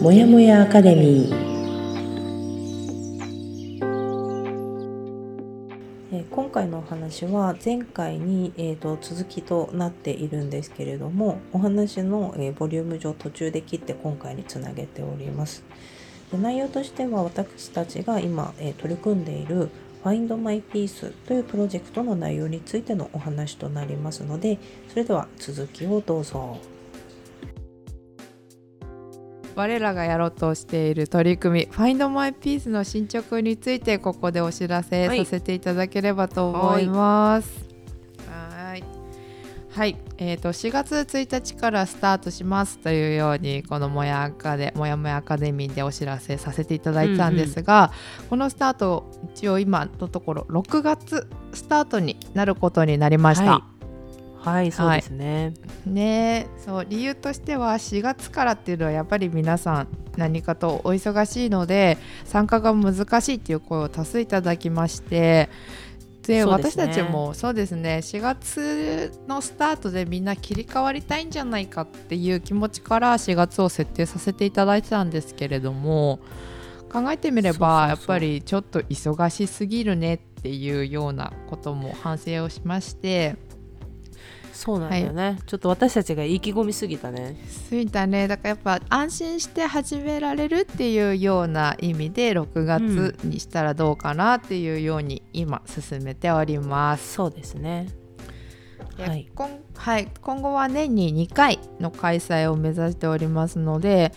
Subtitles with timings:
[0.00, 1.48] もやもやアカデミー。
[6.12, 15.64] え今回のお話は前回に、えー、と続きとなっているんですけれどもお話の、えーボリューム上途中で切って今回につなげております。
[16.30, 19.68] で内容としては私たちが今、えー取り組んでいる
[20.04, 24.60] Find My Piece というプロジェクトの内容についてのお話となりますので
[24.90, 26.77] それでは続きをどうぞ。
[29.58, 35.58] 我らがやろうとしている取り組み「Find My Piece」の進捗についてここでお知らせはいさせてい。
[35.58, 37.66] ただければと思います。
[38.28, 38.84] はーい。
[39.70, 47.90] はい、えー、と4月1日からスタートしますというようにこのもやアカでもやもやアカデミーでお知らせさせていただいたんですが、
[48.30, 53.50] このスタート一応今のところ6月スタートになることになりました。
[53.50, 53.77] はい
[54.40, 55.52] はいそうですね、
[55.84, 65.48] ねえそう理由としては4月からっていうのはやっぱり皆さん何かとお忙しいので参加が難しいっていう声を多数いただきまして
[66.22, 76.20] で私たちもそうですね4月のスタートでみんな切り替わりたいんじゃないかっていう気持ちから4月を設定させていただいてたんですけれども
[76.92, 83.47] 考えてみればやっぱりちょっと忙しすぎるねっていうようなことも反省をしまして。
[84.58, 87.36] そうなんだよね、ちょっと私たちが意気込みすぎたね。
[87.70, 88.26] そうだね。
[88.26, 97.12] だからやっぱ安心して始められるっていうような意味で6月にしたらどうかなっていうように今進めております。
[97.14, 97.86] そうですね。
[98.96, 99.28] ではい。
[99.32, 104.12] 今はい、今後は年に2回の開催を目指しておりますので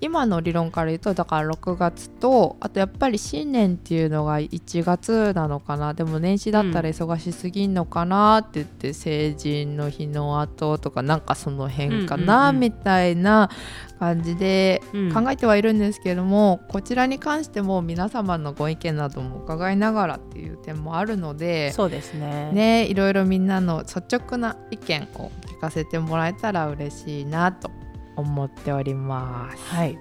[0.00, 5.94] 今の理論から言うとだから6月とあとやっぱり新年っていうのが1月なのかな。
[5.94, 12.60] でも年始だったら忙しすぎんのかなって言って、成人の日の後とかなんかその辺かな、うんうんうん。
[12.60, 13.50] みたいな
[13.98, 15.12] 感じでうん。
[15.12, 21.72] 考えてはいるんですけれども、こちらに関しても皆様のご意見なども伺いながらっていう点もあるので。
[21.72, 22.50] そうですね。
[22.52, 27.70] ね、いろいろみんなの率直な意見を聞かせてもらえたら嬉しいなと
[28.16, 29.74] 思っております。
[29.74, 29.98] はい。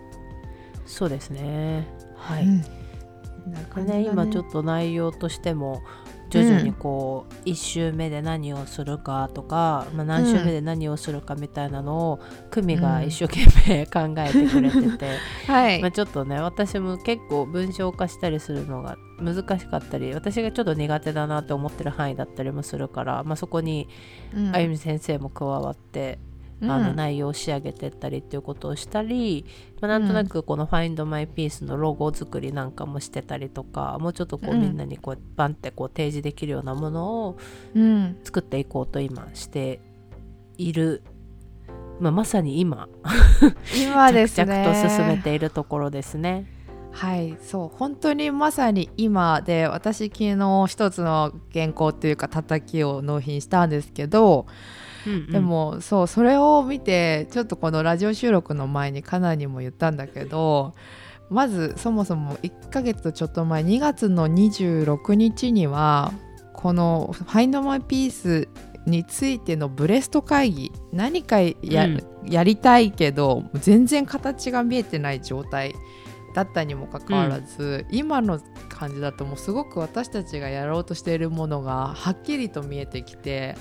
[0.85, 1.87] そうですね。
[2.15, 2.61] はい、うん。
[3.73, 4.03] これね。
[4.03, 5.81] 今ちょっと内容としても
[6.29, 12.19] 徐々にこう、1周目で何をするかとか、まあ、何周目で何をするかみたいなのを
[12.51, 23.87] 久美が一生懸命考えてくれてて、 はい、まあちょっとね私も結構文章化したりするのが難しかったり私がちょっと苦手だなって思ってる範囲だったりもするから、まあ、そこに
[24.35, 24.55] うん。
[24.55, 29.45] あゆみ先生も加わって、うんあの内容を仕上げてったりっていうことをしたり、
[29.81, 34.61] まあ、なんとなくこの「Find My Piece」のロゴ作りなんかもしてたりとかもうちょっとこううん。
[34.61, 37.37] みんなにこうバンってこう提示できるようなものを
[37.75, 39.79] うん、作っていこうと今して
[40.57, 41.03] いる、
[41.99, 42.87] まあ、まさに今。
[43.77, 44.45] 今ですね。
[44.45, 46.45] 着々と進めているところですね。
[46.91, 47.77] はいそう。
[47.77, 54.45] 本当にまさに今で私昨日一つの原稿っていうか叩きを納品したんですけど、
[55.31, 60.73] でもそうそれを見てちょっとこのラジオ収録の前にカナにも言ったんだけど
[61.29, 66.13] まずそもそも1ヶ月ちょっと前2月の26日には
[66.53, 68.47] この「Find My Piece」
[68.85, 75.73] についてのブレスト会議何かや,、うんやりたいけど全然形が見えてない状態
[76.35, 83.55] だったにもかかわらず、今の感じだともうすごく私たちがやろうとしているものがはっきりと見えてきて。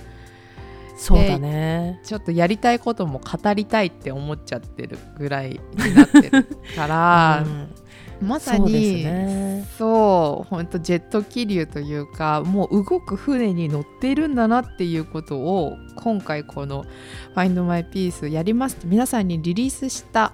[0.96, 2.00] そうだね。
[2.04, 6.44] ちょっとやりたいことも語りたいって思っちゃってるぐらいになってる
[6.76, 7.74] から、 うん。
[8.20, 9.66] まさにね。
[9.78, 16.84] そう本当ジェット気流というかもう動く船に乗っているんだなっていうことを今回この
[17.34, 20.32] 「Find My Piece」やりますって皆さんにリリースした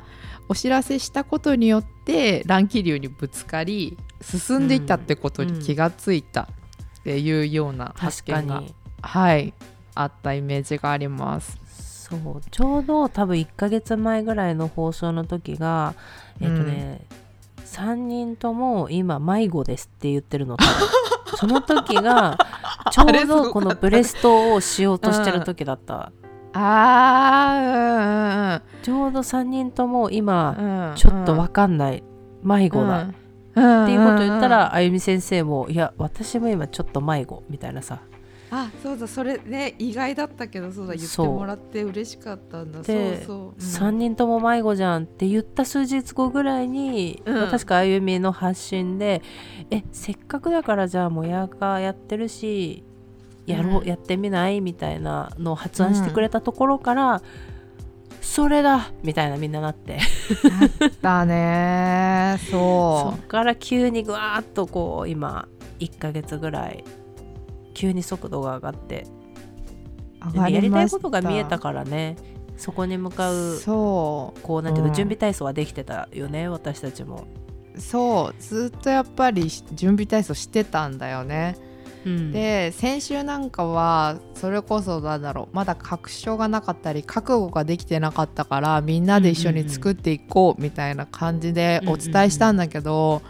[0.48, 6.42] お知らせしたことによって乱気流にぶつかり進んでいったってことに気がついた
[7.00, 8.74] っていうような発見が、に。
[9.00, 9.54] はい
[9.94, 11.58] あったイメージがあります。
[12.10, 15.94] そうちょうど多分1ヶ月前ぐらいの放送の時が
[16.40, 17.02] えっ、とね、
[17.64, 20.56] 3人とも今迷子ですって言ってるの。
[20.56, 20.64] 多
[21.30, 22.36] 分その時が
[22.90, 26.10] ちょうどこのブレストをしようとしてる時だった、
[26.52, 30.90] あちょうど3人とも今、ーうんうん。
[30.90, 32.02] うんちょっとわかんない
[32.42, 33.06] 迷子だ、
[33.54, 33.84] うん。
[33.84, 38.00] っていうこと言ったうんうんうんらあゆみ先生もいや私も今ちょっと迷子みたいなさ
[38.52, 42.82] あそうだそれね意外だったけどそうだ言ってもらって嬉しかったんだ。
[42.82, 43.52] でそうそう、うん。
[43.52, 47.34] 3人とも迷子じゃんって言った数日後ぐらいに、うん。
[47.34, 49.22] まあ確かあゆみの発信で
[49.70, 52.82] えせっかくだからじゃあもやがやってるし
[53.46, 53.86] やろう、うん。
[53.86, 57.22] やってみないみたいなのを発案してくれたところから、
[58.20, 59.98] それだみたいなみんななって。
[61.00, 62.38] だね。
[62.50, 65.46] そそっから急にぐわーっとこう今
[65.78, 66.84] 1ヶ月ぐらい
[67.80, 69.06] 急に速度が上がって。
[70.26, 72.16] う上がやりたいことが見えたからね。
[72.58, 74.40] そこに向かうそう。
[74.42, 74.94] こうなんていうの、うん。
[74.94, 77.26] 準備体操はできてたよね私たちも。
[77.78, 78.42] そう。
[78.42, 81.56] ずっとやっぱり準備体操してたんだよね、
[82.04, 93.22] うん、で先週なんかはそれこそなんだろうまだ確証がなかったり覚悟ができてなかったからみんなで一緒に作っていこうみたいな感じでお伝えしたんだけど、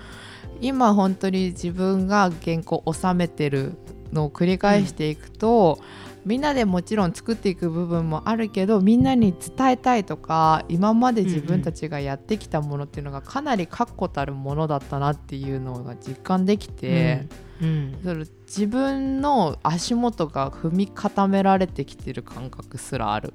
[0.61, 3.75] 今本当に自分が原稿を収めてる
[4.13, 5.79] のを繰り返していくと、
[6.25, 17.27] みんなでもちろん作っていく部分もあるけどみんなに伝えたいとか今まで自分たちがやってきたものっていうのがかなり確固たるものだったなっていうのが実感できて。
[17.63, 23.35] うんそれ自分の足元が踏み固められてきてる感覚すらある。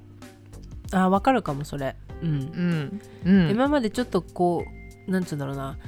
[0.90, 1.94] あ分かるかもそれ。
[2.22, 4.64] うんうん、うん、今までちょっとこ
[5.06, 5.78] うなんつうんだろうな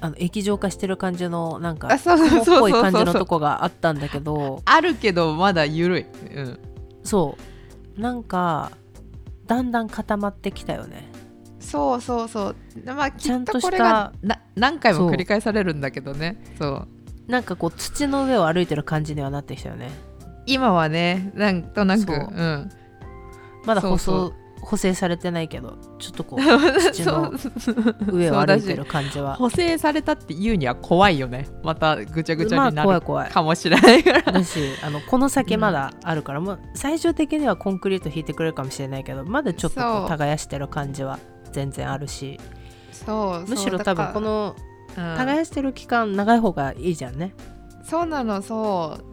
[0.00, 2.60] あの液状化してる感じのなんかあそうそう雲っそう。
[2.60, 4.62] ぽい感じそうそうのとこがあったんだけど。
[4.64, 6.06] あるけどまだ緩い。
[6.34, 6.58] うん、
[7.02, 7.36] そ
[7.96, 8.00] う。
[8.00, 8.72] なんか
[9.46, 11.08] だんだん固まってきたよね。
[11.58, 12.56] そうそうそう。
[12.84, 16.42] まあちゃんとしたとこれがな何回も繰り返されるんだけどね。
[16.58, 16.88] そう。
[17.30, 19.90] なんかこう土の上を歩いてる感じにはなってきたよね。
[20.46, 22.04] 今はねなんとなく。
[22.04, 22.16] そう。
[22.16, 22.70] うん。
[23.64, 24.18] まだ舗そう。
[24.30, 26.40] 装補正されてないけどちょっとこう
[26.92, 29.36] 土そのう上を歩いてる感じは。
[29.36, 31.46] 補正されたって言うには怖いよね。
[31.62, 33.30] またぐちゃぐちゃになるまあ怖い怖い。
[33.30, 34.32] かもしれないから。
[34.32, 40.04] だしあのこの先まだあるから、もう最終的にはコンクリート引いてくれるかもしれないけどまだちょっとこそう。
[40.06, 41.18] う耕してる感じは
[41.52, 42.38] 全然あるし。
[42.92, 44.54] そうむしろ多分この
[44.96, 47.34] の耕してる期間長い方がいいじゃんね。
[47.84, 49.02] そうなのそう。
[49.02, 49.07] で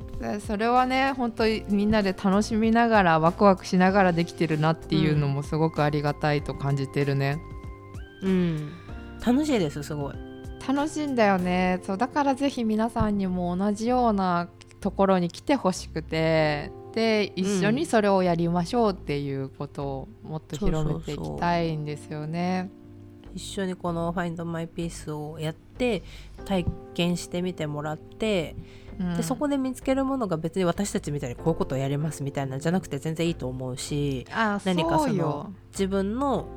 [0.46, 7.40] それはね本当にみんなで楽しみながらワクワクしながらできてるなっていうのもすごくありがたいと感じてるね、
[8.22, 8.72] うん。
[9.26, 10.14] 楽しいですすごい。
[10.68, 11.80] 楽しいんだよね。
[11.84, 22.70] そうだからぜひ皆さんにも同じようなところに来てほしくてで一緒にそれをやりましょうっていうことをもっと広めていきたいんですよね。
[23.34, 26.04] 一緒にこの「Find My Piece」をやって
[26.46, 28.85] 体験してみてもらって、うん
[29.18, 36.48] でそこで見つけるものが別に私たちみたいにこういうことをやりますみたいなんじゃなくて全然いいと思うしあ何かその自分の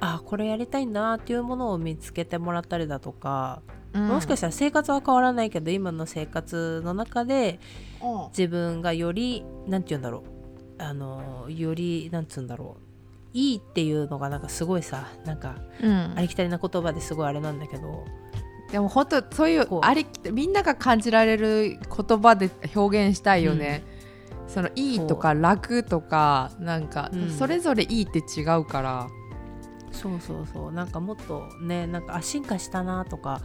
[0.00, 3.62] あこれやりたいなっていうものを見つけてもらったりだとか、
[3.92, 7.58] もしかしたら生活は変わらないけど今の生活の中で
[8.00, 8.28] うん。
[8.28, 10.22] 自分がよりなんて言うんだろう。
[10.80, 12.82] あのよりなんつうんだろう。
[13.34, 16.12] いいっていうのがなんかすごいさなんかうん。
[16.16, 18.04] ありきたりな言葉ですごいあれなんだけど
[18.70, 23.82] でも本当そういうありきみんなが感じられる言葉で表現したいよね。
[24.46, 27.30] そのいいとか楽とかなんかうん。
[27.30, 29.08] それぞれいいって違うから、
[29.92, 30.72] そうそうそう。
[30.72, 33.40] なんかもっとねなんかあ進化したなとか、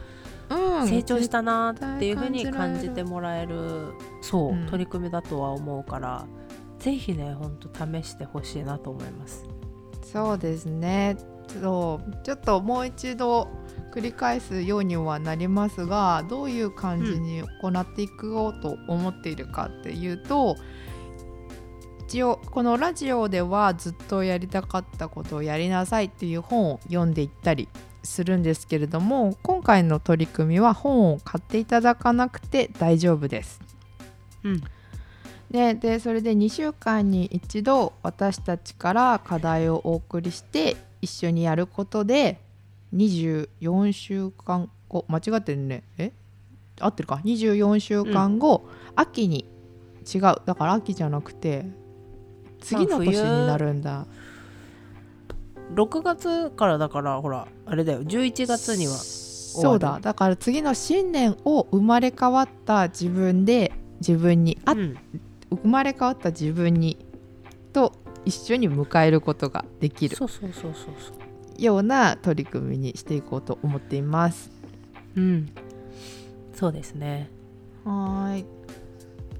[0.50, 0.88] うん。
[0.88, 6.26] 成長したなっていうふうに感じてもらえるそう、うん取り組みだとは思うから
[6.78, 9.46] ぜひねほんと試してほしいなと思います。
[10.02, 11.16] そうですね。
[11.60, 12.16] そう。
[12.22, 13.48] ちょっともう一度
[13.92, 20.56] 繰り返すようにはなりますがどういう感じに行っていこうと思っているかっていうと、
[22.08, 27.68] 一応このラジオではずっとやりたかったことをやりなさいっていう本を読んでいったり
[28.02, 33.60] するんですけれども今回の取り組みは本を買っていただかなくて大丈夫です。
[34.44, 34.62] うん
[35.50, 42.40] ででそれで2週間に一度私たちから課題をお送りして一緒にやることで
[42.94, 45.82] 24週間後間違ってるね。
[45.98, 46.12] え？
[46.80, 49.46] 合ってるか？24週間後、秋に。
[50.12, 50.20] 違う。
[50.44, 51.64] だから秋じゃなくて
[52.60, 54.06] 次の年になるんだ。
[55.74, 58.02] 6月からだからほらあれだよ。
[58.02, 59.98] 11月にはそうだ。
[60.00, 64.96] だから次の新年を生まれ変わった自分で自分にあ、うん。
[65.50, 66.98] 生まれ変わった自分に
[67.72, 67.92] と
[68.24, 70.16] 一緒に迎えることができる。
[70.16, 71.16] そうそうそうそうそう
[71.58, 74.50] ような取り組みにしていこうと思っています。
[75.16, 75.48] うん。
[76.54, 77.30] そうですね。
[77.84, 78.44] はーい。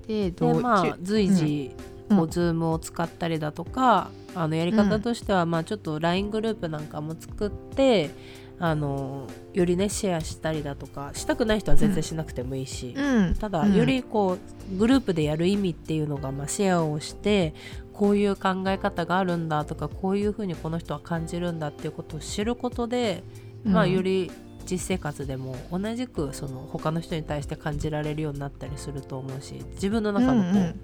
[0.07, 1.73] で、でどうまあ随時、
[2.11, 2.17] うん。
[2.19, 8.11] こう Zoom を使ったりだとかあのやり方としては、まあちょっと LINE グループなんかも作って
[8.59, 14.39] あのよりねシェアしたりだとかしたくない人は全然しなくてもいいし、うん、ただ、うんよりこ
[14.73, 17.55] うグループでやる意味っていうのが、まあ、シェアをして
[17.95, 23.23] こういう考え方があるんだとかこういうふうにこの人は感じるんだっていうことを知ることで、
[23.65, 24.31] まあ、より
[24.71, 30.81] 実生活でも同じくその他の人に対して感じられるようになったりすると思うし自分の中のこう、うんうん。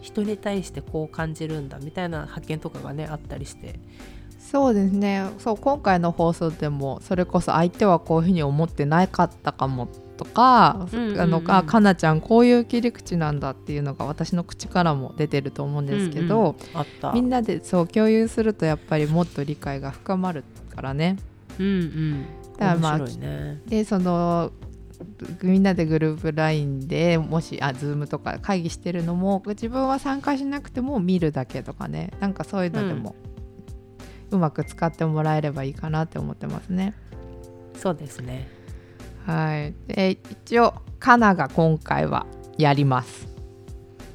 [0.00, 3.78] 人に対してこう感じるんだみたいな発見とかがねあったりして
[4.50, 5.24] そうですね。
[5.38, 11.20] そう今回の放送でもそれこそ相手はこういうふうに思ってなかったかもとか、うんうんうん。
[11.20, 17.12] あのあかなちゃんこういう切り口なんだっていうのが私の口からも出てると思うんですけど、あった。
[17.12, 20.42] みんなでそう共有するとやっぱりもっと理解が深まる
[20.74, 21.16] からね。
[21.60, 22.26] うんうん。
[22.58, 23.62] だからまあね。
[23.66, 24.50] でその
[25.42, 32.10] みんなでグループ LINE でもしあ Zoom とか会議してるのも自分は参加しなくても見るだけとかね。
[32.20, 33.29] なんかそういうのでも、う
[34.38, 36.94] まく使ってもらえればいいかなって思ってますね。
[37.76, 38.48] そうですね。
[39.26, 42.26] はい、で一応カナが今回は
[42.58, 43.28] やります。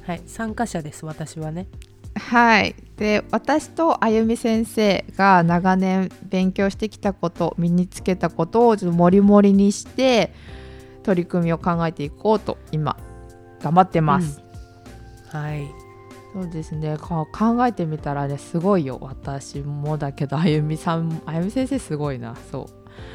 [0.06, 0.22] はい。
[0.26, 1.66] 参加者です私はね。
[2.14, 10.32] はい、で私とあゆみ先生が長年勉強してきたこと身につけたことをちょっともりもりにして
[11.02, 12.96] 取り組みを考えていこうと今
[13.60, 14.40] 頑張ってます。
[15.28, 15.85] はい
[16.36, 16.98] そうですね。
[16.98, 18.98] か考えてみたらねすごいよ。
[19.00, 22.36] 私もだけどあゆみさんあゆみ先生すごいな。
[22.52, 22.66] そ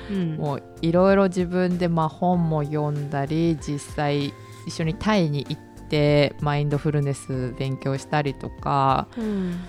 [0.09, 0.13] う。
[0.13, 0.37] うん。
[0.37, 4.33] もういろいろ自分でまあ本も読んだり実際
[4.65, 9.59] 一緒にタイに行ってマインドフルネス勉強したりとかうん。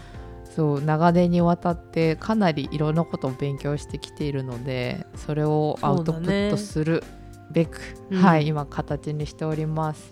[0.57, 7.03] そう長年にわたってかなりいろんなことを勉強してきているのでそれをアウトプットする
[7.51, 7.81] べく、
[8.11, 10.11] うんはい今形にしております。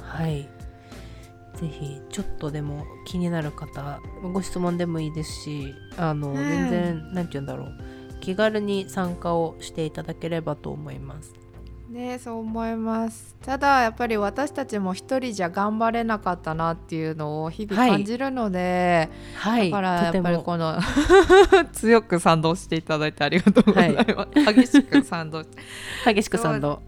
[0.00, 0.48] はい
[1.54, 4.00] ぜひちょっとでも気になる方
[4.32, 6.34] ご質問でもいいですしあの、ん。
[6.34, 7.78] 全然なんて言うんだろう
[8.20, 11.34] 気軽に参加をしていただければと思います。
[11.92, 13.36] ねそう思います。
[13.42, 19.70] ただやっぱり私たちも一人じゃ頑張れなかったなっていうのを日々はい感じるので、はい。
[19.70, 20.78] だからやっぱりこの
[21.72, 24.06] 強く賛同していただいてありがとうございます、
[24.54, 25.42] 激しく賛同。
[26.06, 26.80] 激しく賛同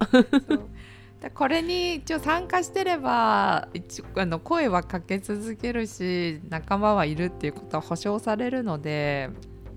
[1.24, 9.30] そうでこれに一応参加してれば一応あの声はかけ続けるし仲間はいるっていうことは保証されるので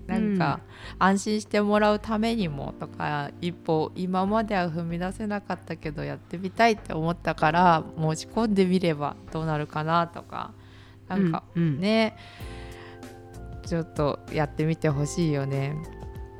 [0.06, 0.60] なんか
[0.98, 10.52] 安心してもらうためにもとか一歩今までは踏み出せなかったけどやってみたいって思ったから申し込んでみればどうなるかなとか
[11.08, 12.16] なんかうんうんね、
[13.66, 15.74] ちょっとやってみてほしいよね。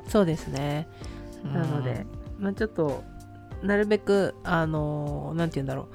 [0.07, 0.87] そうですね。
[1.43, 2.05] なので、
[2.37, 3.03] まあ、ちょっと
[3.63, 5.87] なるべくあのなんて言うんだろう。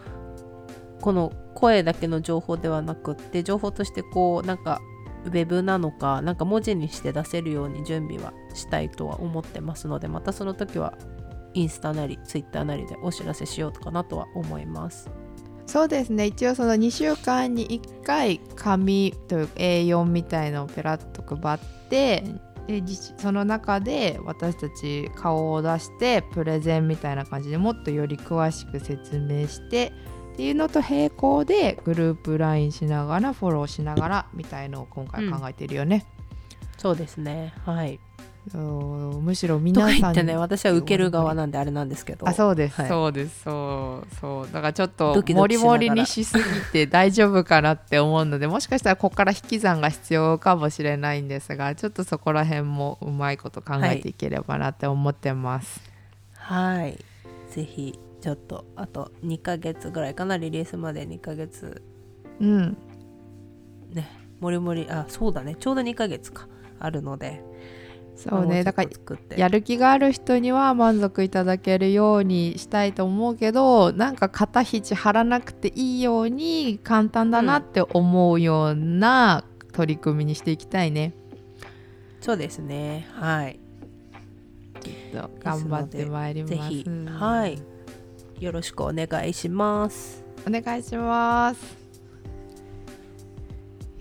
[1.00, 4.80] この声だけの情報ではなくって情報としてこうなんか
[5.26, 10.97] ウェブなのかなんか文字にして出せるように準備はしたいとは思ってますのでまたその時は
[11.54, 15.11] インスタなりツイッターなりでお知らせしようかなとは思います。
[15.66, 16.26] そうですね。
[16.26, 22.23] 一応その2週間に1回紙という A4 みたいのをペラッと配って
[22.66, 29.92] で実その中で私たち顔を出してプレゼンみたいな感じでもっとより詳しく説明して
[30.33, 36.06] っていうのと並行でグループ LINE しながらフォローしながらみたいのを今回考えてるよね。
[36.76, 37.54] そうですね。
[37.64, 38.00] はい
[38.52, 42.28] むしろと皆さんか言ってね私は受ける側なんであれなんですけど。
[42.28, 42.88] あそうです、はい。
[42.88, 44.52] そうですそうそう。
[44.52, 55.80] だからちょっともりもりにしすぎて大丈夫かなって思うのでもしかしたらここから引き算が必要かもしれないんですがちょっとそこら辺もうまいこと考えていければなって思ってます。
[56.34, 56.98] はい。
[57.50, 61.82] ぜひちょっとあと2ヶ月ぐらいかなリリースまで2ヶ月。
[62.40, 62.76] うん、
[63.92, 64.10] ね
[64.40, 65.54] もりもりあそうだね。
[65.58, 66.46] ちょうど2ヶ月か。
[66.80, 67.42] あるので
[68.16, 68.90] そうねだから
[69.37, 81.12] やる気がある人には満足いただけるようにしたいと思うけどなんか肩肘張らなくていいように簡単だなって思うような取り組みにしていきたいね。
[82.21, 83.61] そうですねはい
[85.42, 86.54] 頑張ってまいります。
[86.54, 87.62] ぜひはい
[88.40, 91.85] よろしくお願いしますお願いします。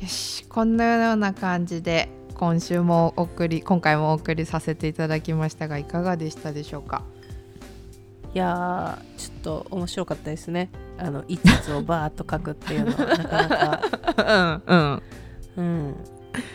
[0.01, 7.03] よし、こんなような感じで今週もお送り今回もお送りさせていただきましたがいかがでしたでしょうか？
[8.33, 13.47] いやーちょっと面白かったですねあの5つをバーっと書くっていうのはなか
[14.17, 15.01] なかうん
[15.57, 15.63] うん。
[15.85, 15.95] うん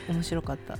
[0.08, 0.76] 面白かった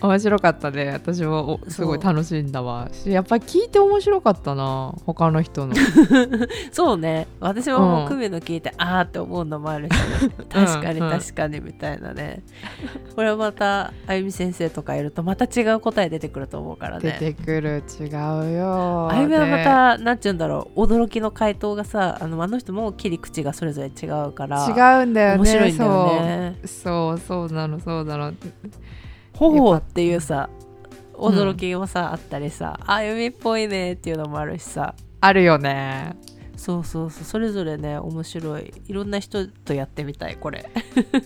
[0.00, 0.90] 面白かったね。
[0.92, 2.88] 私もおすごい楽しんだわ。
[2.92, 4.94] しやっぱり聞いて面白かったな。
[5.06, 5.74] 他の人の。
[6.70, 7.26] そうね。
[7.40, 9.98] 私も組の聞いて、あーって思うのもあるし、ね、
[10.48, 12.42] 確かにうん確かにみたいなね、
[13.16, 17.82] これはまたあゆみ先生とかいるとまた違う答え出てくると思うから出ねてくる。
[18.00, 18.10] 違う
[18.52, 19.08] よ。
[19.10, 20.84] あゆみはまねた、なんて言うんだろう。
[20.84, 25.36] 驚きの回答がさあのあの人も切り口がそれぞれ違うから違うんだよね。
[25.38, 26.56] 面白いんだよね。
[26.64, 27.18] そう。
[27.18, 28.32] そうそうなのそうなの
[29.38, 30.50] ほほうっていうさ
[31.14, 34.94] 驚きもさ、あったりさあゆみっぽいねっていうのもあるしさ。
[35.20, 36.16] あるよね。
[36.56, 37.24] そうそうそう。
[37.24, 38.72] それぞれね面白い。
[38.86, 40.68] いろんな人とやってみたいこれ。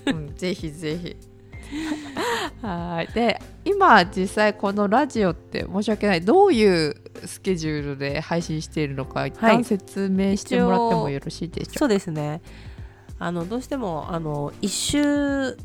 [0.06, 1.16] うん、 ぜひぜひ。
[2.62, 3.12] はい。
[3.14, 6.20] で今実際このラジオって申し訳ない。
[6.20, 12.42] どういうスケジュールで配信しているのか一旦説明してもらってもよろしいでしょうか、そうですね。
[13.18, 15.56] あのどうしてもあの一周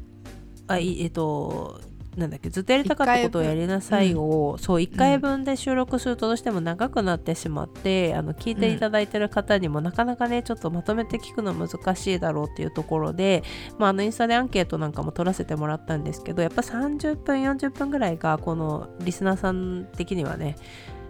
[0.67, 1.79] あいえっと
[2.17, 13.43] なんだっけずっとやりたかったことをやりなさいを、うん、そう1回分で収録するとどうしても長くなってしまって、うん、あの聞いていただいてる方にもなかなかねちょっとまとめて聞くの難しいだろうっていうところで、
[13.77, 20.55] まあ、あのインスタでアンケートなんかも取らせてもらったんですけどやっぱ30分40分ぐらいがこのリスナーさん的にはね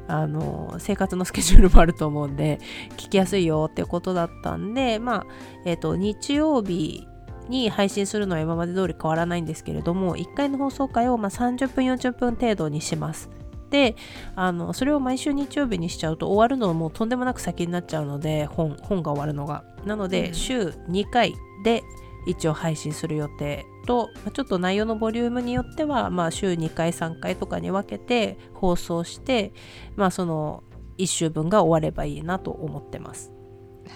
[0.09, 2.59] あの生活のスケジュールもあると思うんで
[2.97, 5.25] 聞きやすいよってことだったんでまあ
[5.65, 7.07] えっ、ー、と日曜日
[7.49, 13.29] に配信するのは今まで通り変わらないんですけれども1回の放送回をま30分40分程度にします。
[13.69, 13.97] で
[14.35, 19.63] あのそれを毎週日曜日にしちゃうと終わるのもとんでもなく先になっちゃうので本本が終わるのが。
[19.85, 21.81] なので、週2回で
[22.27, 29.53] 一応配信する予定と、まちょっと内容のボリュームによっては、まあ、週2回3回とかに分けて放送して、
[29.95, 30.63] まあ、その
[30.97, 33.31] 1週分が終わればいいなと思ってます。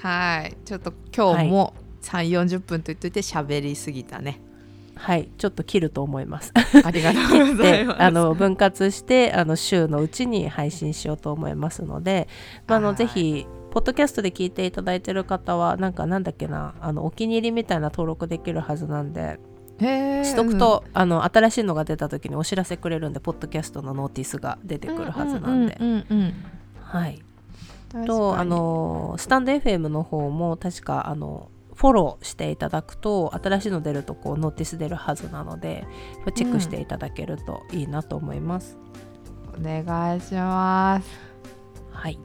[0.01, 4.39] はいちょっと今日も3 4 0分と言っといて喋りすぎたね。
[4.95, 6.53] はいちょっと切ると思います。
[6.83, 8.01] ありがとうございます。
[8.03, 12.27] あの分割してあの週のうちに配信しようと思いますので、
[12.67, 19.39] まあ、あのぜひポッドキャストで聞いていただいてる方はなんかなんだっけなあのお気に入りみたいな登録できるはずなんで
[19.79, 25.77] しとくと、あの新しいのが出た時にお知らせくれるんでポッドキャストのノーティスが出てくるはずなんで。
[26.79, 27.23] はい。
[28.05, 31.49] とあのスタンド FM の方も確かあの
[31.81, 35.87] フォローしていただくと新しいの出るとこうノーティス出るはずなので
[36.35, 38.77] チェックしていただけるといいなと思います、
[39.57, 41.09] うん、お願いします。
[41.91, 42.19] はい。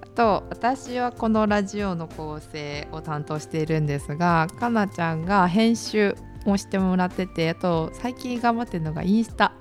[0.00, 9.52] あと私はこのラジオの構成を担当しているんですがかなちゃんが編集もしてもらっててあと最近頑張ってるのがインスタ。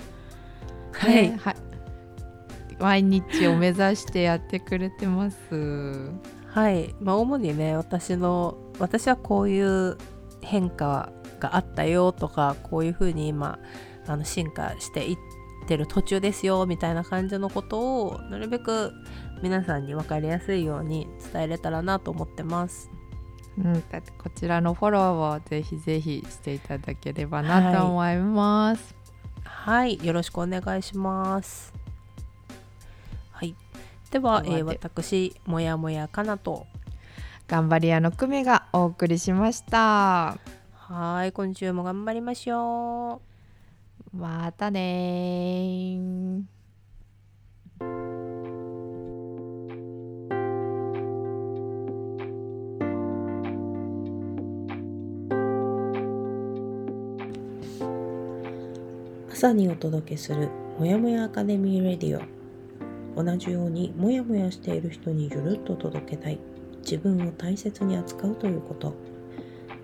[0.94, 1.56] はい、はい、
[2.80, 6.12] 毎日を目指してやってくれてます。
[6.48, 9.98] はい、まあ、主にね私の私はこういう
[10.42, 13.60] 変化があったよとかこういうふうに今
[14.08, 15.18] あの進化していっ
[15.68, 18.92] てる途中ですよみたいな感じのことをなるべく
[19.42, 22.90] 皆さんに分かりやすいように伝えれたらなと思ってます。
[23.58, 23.84] うん、
[24.18, 28.96] こちらのフォローをぜひぜひしていただければなと思います。
[29.44, 31.82] はい、はい、よろしくお願いします。
[34.12, 36.68] では、えー、私もやもやかなと
[37.52, 40.38] 頑張り屋の久美がお送りしました。
[40.72, 43.22] はい今週も頑張りましょ
[44.14, 44.18] う。
[44.18, 46.00] またね
[59.30, 63.22] 朝にお届けするもやもやアカデミーレディオ。
[63.22, 66.40] 同じようにモヤモヤしている人にゆるっと届けたい。
[66.82, 68.96] 自分を大切に扱うということ。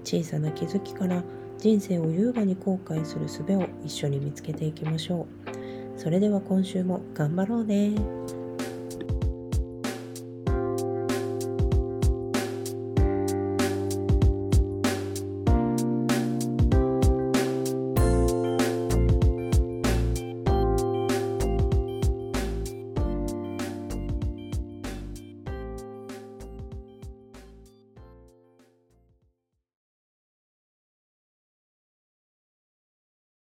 [0.04, 1.24] 小さな気づきから
[1.58, 5.28] 人生を優雅に後悔する術を一緒に見つけていきましょ
[5.96, 6.00] う。
[6.00, 7.96] それでは今週も頑張ろうね。